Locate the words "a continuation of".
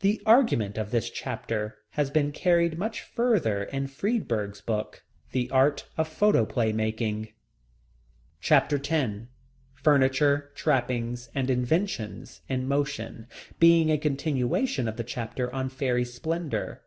13.92-14.96